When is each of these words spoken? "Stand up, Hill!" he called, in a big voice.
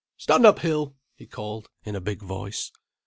"Stand 0.17 0.47
up, 0.47 0.57
Hill!" 0.57 0.95
he 1.15 1.27
called, 1.27 1.69
in 1.83 1.95
a 1.95 2.01
big 2.01 2.23
voice. 2.23 2.71